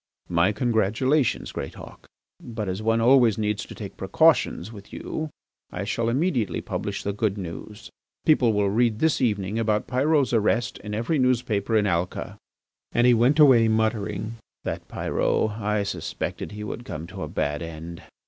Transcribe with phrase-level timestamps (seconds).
[0.29, 2.07] "My congratulations, Greatauk.
[2.43, 5.29] But as one always needs to take precautions with you
[5.71, 7.91] I shall immediately publish the good news.
[8.25, 12.39] People will read this evening about Pyrot's arrest in every newspaper in Alca...."
[12.93, 15.51] And he went away muttering: "That Pyrot!
[15.61, 18.01] I suspected he would come to a bad end."